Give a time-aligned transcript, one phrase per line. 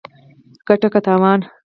[0.67, 1.39] ګټه که تاوان